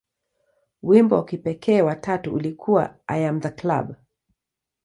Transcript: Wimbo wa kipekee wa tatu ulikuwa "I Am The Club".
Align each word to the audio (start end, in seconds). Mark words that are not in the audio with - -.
Wimbo 0.83 1.15
wa 1.15 1.25
kipekee 1.25 1.81
wa 1.81 1.95
tatu 1.95 2.33
ulikuwa 2.33 2.99
"I 3.07 3.25
Am 3.27 3.39
The 3.41 3.49
Club". 3.51 3.95